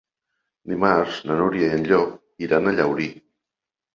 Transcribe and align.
Dimarts 0.71 1.19
na 1.31 1.35
Núria 1.41 1.67
i 1.67 1.75
en 1.81 1.85
Llop 1.91 2.47
iran 2.47 2.67
a 2.67 2.73
Llaurí. 2.79 3.09